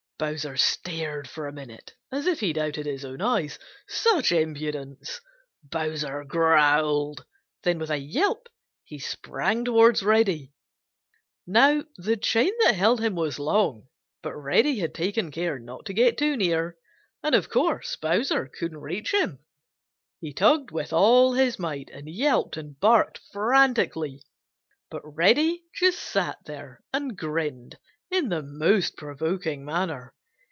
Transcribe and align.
Bowser 0.21 0.55
stared 0.55 1.27
for 1.27 1.47
a 1.47 1.51
minute 1.51 1.95
as 2.11 2.27
if 2.27 2.41
he 2.41 2.53
doubted 2.53 2.85
his 2.85 3.03
own 3.03 3.21
eyes. 3.21 3.57
Such 3.87 4.31
impudence! 4.31 5.19
Bowser 5.63 6.23
growled. 6.25 7.25
Then 7.63 7.79
with 7.79 7.89
a 7.89 7.97
yelp 7.97 8.47
he 8.83 8.99
sprang 8.99 9.65
towards 9.65 10.03
Reddy. 10.03 10.53
Now 11.47 11.83
the 11.97 12.17
chain 12.17 12.51
that 12.63 12.75
held 12.75 13.01
him 13.01 13.15
was 13.15 13.39
long, 13.39 13.87
but 14.21 14.35
Reddy 14.35 14.77
had 14.77 14.93
taken 14.93 15.31
care 15.31 15.57
not 15.57 15.87
to 15.87 15.93
get 15.93 16.19
too 16.19 16.37
near, 16.37 16.77
and 17.23 17.33
of 17.33 17.49
course 17.49 17.95
Bowser 17.95 18.47
couldn't 18.47 18.77
reach 18.77 19.15
him. 19.15 19.39
He 20.19 20.33
tugged 20.33 20.69
with 20.69 20.93
all 20.93 21.33
his 21.33 21.57
might 21.57 21.89
and 21.91 22.07
yelped 22.07 22.57
and 22.57 22.79
barked 22.79 23.19
frantically, 23.33 24.21
but 24.91 25.01
Reddy 25.03 25.63
just 25.73 25.97
sat 25.97 26.37
there 26.45 26.83
and 26.93 27.17
grinned 27.17 27.79
in 28.13 28.27
the 28.27 28.43
most 28.43 28.97
provoking 28.97 29.63
manner. 29.63 30.13